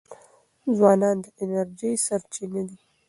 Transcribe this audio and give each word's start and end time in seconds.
ځوانان 0.75 1.17
د 1.23 1.25
انرژۍ 1.41 1.93
سرچینه 2.05 2.61
دي. 2.69 2.79